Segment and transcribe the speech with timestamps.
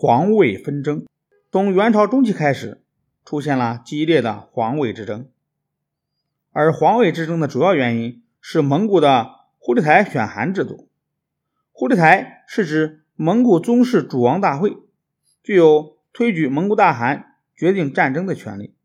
[0.00, 1.06] 皇位纷争。
[1.50, 2.80] 从元朝中期开始，
[3.24, 5.28] 出现了激烈的皇位之争。
[6.52, 9.26] 而皇位之争的主要原因是蒙古的
[9.58, 10.88] 忽必台选韩制度。
[11.72, 14.76] 忽必台是指蒙古宗室主王大会，
[15.42, 18.76] 具有推举蒙古大汗、决定战争的权利。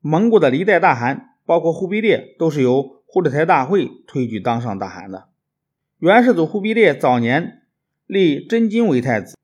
[0.00, 5.28] 蒙古的历代大汗，包括忽必烈，都是由忽必台大会推举当上大汗的。
[5.98, 7.64] 元世祖忽必烈早年
[8.06, 9.36] 立真金为太子，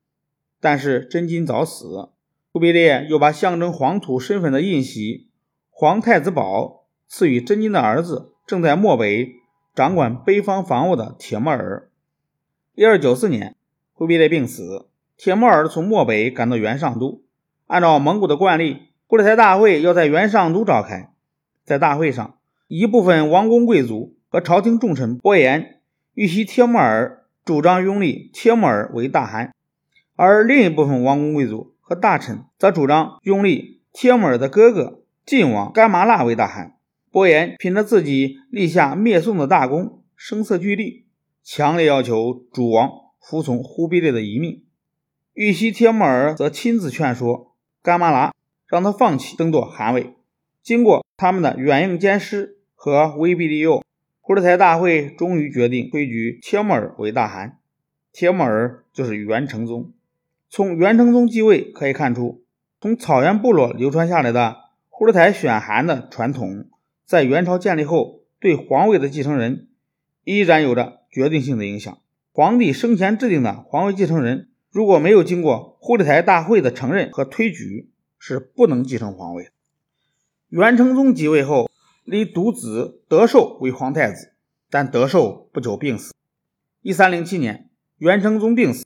[0.65, 2.09] 但是真金早死。
[2.51, 5.29] 忽必烈又把象征黄土身份的印玺
[5.69, 9.33] “皇太子宝”赐予真金的儿子，正在漠北
[9.75, 11.91] 掌管北方防务的铁木儿。
[12.73, 13.55] 一二九四年，
[13.93, 17.21] 忽必烈病死，铁木儿从漠北赶到元上都。
[17.67, 21.13] 按照蒙古的惯例，忽必台大会要在元上都召开。
[21.63, 25.81] 在大会上，一部分王公贵族和朝廷重臣伯颜
[26.15, 29.53] 欲袭铁木儿，主张拥立铁木儿为大汗，
[30.15, 31.75] 而另一部分王公贵族。
[31.87, 36.77] 和大臣则主张拥立帖木儿的哥哥晋王干麻剌为大汗。
[37.11, 41.05] 伯颜凭着自己立下灭宋的大功，声色俱厉，
[41.43, 42.89] 强烈要求主王
[43.21, 44.63] 服从忽必烈的遗命。
[45.35, 48.33] 玉溪帖木儿则亲自劝说干麻剌，
[48.65, 50.15] 让他放弃争夺汗位。
[50.63, 53.83] 经过他们的软硬兼施和威逼利诱，
[54.21, 57.59] 忽必台大会终于决定推举帖木儿为大汗。
[58.11, 59.93] 帖木儿就是元成宗。
[60.49, 62.43] 从元成宗继位可以看出，
[62.79, 64.57] 从草原部落流传下来的
[64.89, 66.67] 忽必台选汗的传统，
[67.05, 69.67] 在元朝建立后，对皇位的继承人
[70.23, 71.97] 依然有着决定性的影响。
[72.31, 79.49] 皇帝生前制定的皇位继承人，如果没有经过忽必台大会的承认和推举，是不能继承皇位的。
[80.49, 81.69] 元成宗即位后，
[82.03, 84.33] 立独子德寿为皇太子，
[84.69, 86.13] 但德寿不久病死。
[86.81, 88.84] 一三零七年，元成宗病死。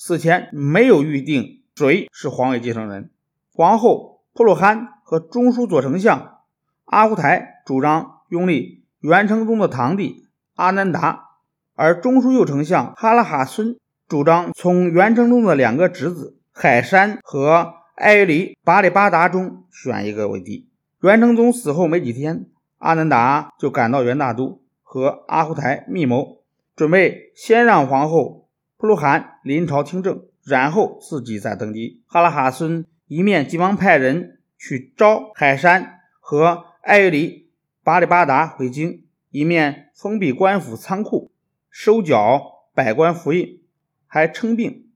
[0.00, 3.10] 死前没有预定谁是皇位继承人，
[3.52, 6.38] 皇后普鲁罕和中书左丞相
[6.84, 11.30] 阿胡台主张拥立元成宗的堂弟阿难达，
[11.74, 13.76] 而中书右丞相哈拉哈孙
[14.06, 20.68] 主张从元成宗的两个侄子海山和埃里巴里巴达中选一个为帝。
[21.00, 22.46] 元成宗死后没几天，
[22.78, 26.42] 阿难达就赶到元大都，和阿胡台密谋，
[26.76, 28.47] 准备先让皇后。
[28.80, 32.00] 普鲁汗临朝听政，然后自己再登基。
[32.06, 37.50] 哈拉哈孙一面急忙派人去召海山和艾里
[37.82, 41.32] 巴里巴达回京，一面封闭官府仓库，
[41.68, 43.60] 收缴百官符印，
[44.06, 44.86] 还称病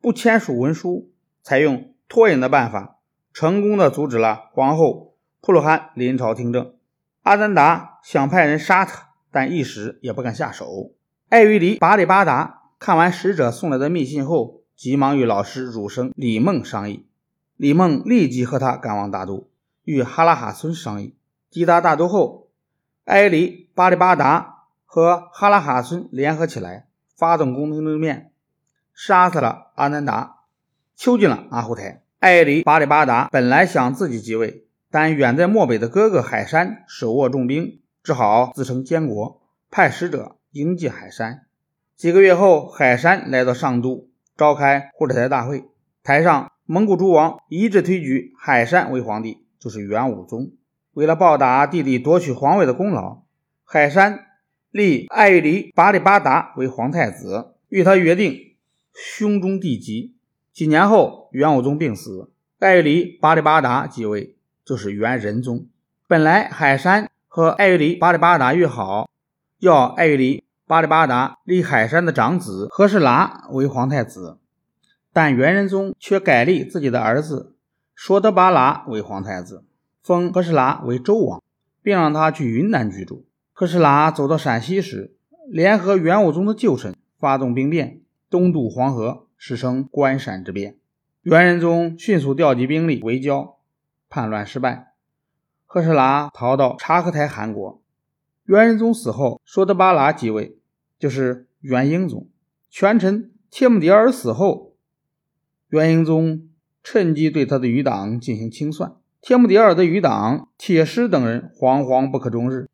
[0.00, 1.10] 不签署文书，
[1.42, 2.98] 采用拖延的办法，
[3.32, 6.76] 成功的阻止了皇后普鲁汗临朝听政。
[7.22, 10.92] 阿丹达想派人杀他，但一时也不敢下手。
[11.30, 12.60] 艾于里巴里巴达。
[12.78, 17.06] 看完使者送来的密信后，急忙与老师儒生李梦商议。
[17.56, 19.48] 李梦立即和他赶往大都，
[19.84, 21.14] 与哈拉哈孙商议。
[21.50, 22.48] 抵达大都后，
[23.04, 28.32] 埃里巴里巴达和哈拉哈孙联合起来，发动宫廷政变，
[28.92, 30.40] 杀死了阿南达，
[30.96, 32.02] 囚禁了阿胡台。
[32.18, 41.43] 埃里巴里巴达本来想自己继位，但远在漠北的哥哥海山手握重兵，只好自称监国，派使者迎接海山。
[41.96, 45.64] 几个月后，海山来到上都，召开忽必台大会。
[46.02, 50.50] 台上，蒙古诸王一致推举海山为皇帝，就是元武宗。
[50.94, 53.22] 为了报答弟弟夺取皇位的功劳，
[53.64, 54.26] 海山
[54.72, 58.56] 立艾玉离巴里巴达为皇太子，与他约定
[58.92, 60.16] 兄终弟及。
[60.52, 64.34] 几年后，元武宗病死，艾玉离巴里巴达继位，
[64.64, 65.68] 就是元仁宗。
[66.08, 69.08] 本来海山和艾玉离巴里巴达约好，
[69.60, 70.42] 要艾玉离。
[70.66, 74.38] 巴里巴达立海山的长子和氏拉为皇太子，
[75.12, 77.54] 但元仁宗却改立自己的儿子
[77.94, 79.62] 说德巴拉为皇太子，
[80.02, 81.42] 封和氏拉为周王，
[81.82, 83.26] 并让他去云南居住。
[83.52, 85.14] 和氏拉走到陕西时，
[85.50, 88.00] 联合元武宗的旧臣发动兵变，
[88.30, 90.78] 东渡黄河，史称关陕之变。
[91.20, 93.58] 元仁宗迅速调集兵力围剿，
[94.08, 94.94] 叛乱失败，
[95.66, 97.82] 和氏拉逃到察合台汗国。
[98.46, 100.58] 元仁宗死后，说德巴剌继位，
[100.98, 102.28] 就是元英宗。
[102.68, 104.74] 权臣帖木迭儿死后，
[105.70, 106.46] 元英宗
[106.82, 108.96] 趁机对他的余党进行清算。
[109.22, 112.68] 帖木迭儿的余党铁师等人惶惶不可终日，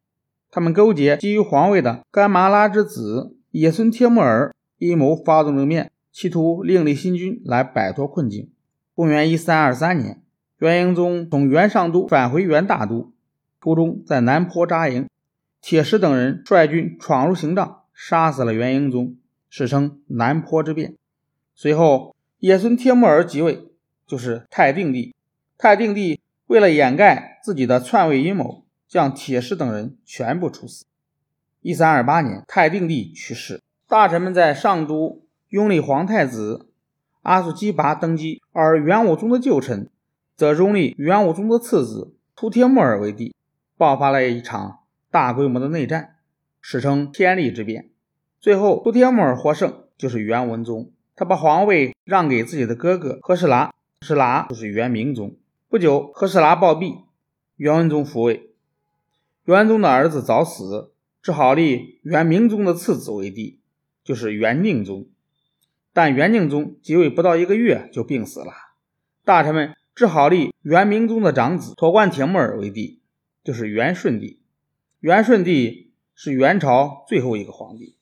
[0.51, 8.51] 他们勾结觊觎皇位的干麻剌之子野孙帖木儿，阴谋发动政变，企图另立新君来摆脱困境。
[8.97, 10.21] 公元一三二三年，
[10.59, 13.13] 元英宗从元上都返回元大都，
[13.61, 15.07] 途中在南坡扎营。
[15.61, 19.17] 铁石等人率军闯入行帐，杀死了元英宗，
[19.49, 20.97] 史称南坡之变。
[21.55, 23.69] 随后，爷孙帖木儿即位，
[24.07, 25.15] 就是太定帝。
[25.59, 30.87] 太定帝为了掩盖自己的篡位阴谋，将铁石等人全部处死。
[31.61, 36.71] 一三二八年，太定帝去世，大臣们在上都拥立皇太子
[37.21, 39.91] 阿速基拔登基，而元武宗的旧臣
[40.35, 43.35] 则拥立元武宗的次子突帖木儿为帝，
[43.77, 44.80] 爆发了一场
[45.11, 46.17] 大规模的内战，
[46.61, 47.91] 史称天历之变。
[48.41, 50.93] 最后，突帖木儿获胜，就是元文宗。
[51.17, 55.37] 他把皇位让给自己的哥哥和氏剌，和氏剌就是元明宗。
[55.69, 57.03] 不久，和氏剌暴毙，
[57.57, 58.51] 元文宗复位。
[59.45, 63.59] 元宗的儿子早死，只好立元明宗的次子为帝，
[64.05, 65.09] 就是元宁宗。
[65.93, 68.53] 但元宁宗即位不到一个月就病死了，
[69.25, 73.01] 大臣们只好立元明宗的长子妥冠铁木儿为帝，
[73.43, 74.40] 就是元顺帝。
[75.01, 77.97] 元顺帝是元朝最后一个皇帝。